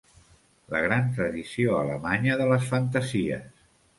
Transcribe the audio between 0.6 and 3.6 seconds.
La gran tradició alemanya de les fantasies.